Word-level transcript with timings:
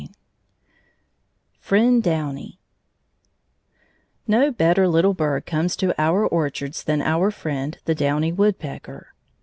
VI 0.01 0.07
FRIEND 1.59 2.01
DOWNY 2.03 2.57
No 4.25 4.49
better 4.49 4.87
little 4.87 5.13
bird 5.13 5.45
comes 5.45 5.75
to 5.75 5.93
our 6.01 6.25
orchards 6.25 6.83
than 6.85 7.03
our 7.03 7.29
friend 7.29 7.77
the 7.85 7.93
downy 7.93 8.31
woodpecker. 8.31 9.13